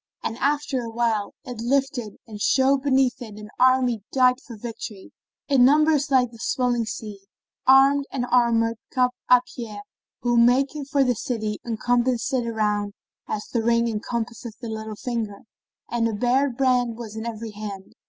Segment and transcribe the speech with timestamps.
[0.23, 5.11] And after a while it lifted and showed beneath it an army dight for victory,
[5.47, 7.25] in numbers like the swelling sea,
[7.67, 9.81] armed and armoured cap а pie
[10.21, 12.93] who, making for the city, encompassed it around
[13.27, 15.43] as the ring encompasseth the little finger;[FN#21]
[15.91, 17.93] and a bared brand was in every hand.